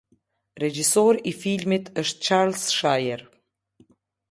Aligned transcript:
Regjisor 0.61 1.19
i 1.33 1.33
filmit 1.43 1.93
është 2.05 2.27
Çarls 2.29 2.65
Shajer. 2.79 3.25